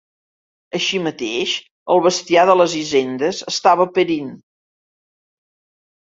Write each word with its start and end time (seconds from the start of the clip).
Així 0.77 0.99
mateix 1.07 1.51
el 1.95 1.99
bestiar 2.05 2.45
de 2.49 2.55
les 2.61 2.73
hisendes 2.79 3.41
estava 3.51 3.87
perint. 3.99 4.33